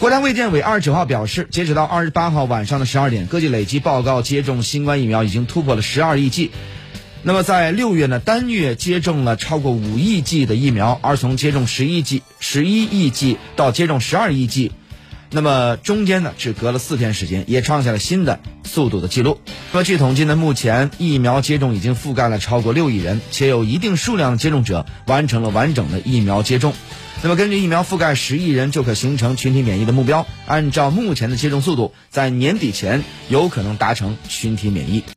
[0.00, 6.52] 国家卫健委二十九号表示，截止到二十八号晚上的十二点，各地累计报告接种新冠疫苗已经突破了十二亿剂。
[7.22, 14.72] 那么在六月呢，单月接种了超过五亿剂的疫苗，而从接种十亿剂、十一亿剂到接种十二亿剂，
[15.32, 19.38] 那么中间呢只隔了四天时间，也创下了新的速度的记录。
[19.70, 26.72] 那么据统计呢，目前疫苗接种已经覆盖了超过六亿人，且有一定数量的接种者完成了完整的疫苗接种。
[27.22, 35.04] 那么根据疫苗覆盖十亿人就可形成群体免疫的目标，按照目前的接种速度，在年底前有可能达成群体免疫。